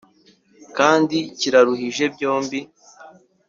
kandi 0.77 1.17
kiraruhije 1.39 2.03
byombi! 2.13 2.59